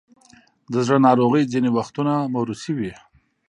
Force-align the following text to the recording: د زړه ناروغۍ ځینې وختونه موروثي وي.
د 0.71 0.73
زړه 0.85 0.97
ناروغۍ 1.07 1.43
ځینې 1.53 1.69
وختونه 1.77 2.13
موروثي 2.33 2.71
وي. 2.77 2.93